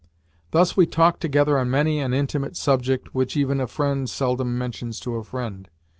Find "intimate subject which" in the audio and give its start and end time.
2.11-3.37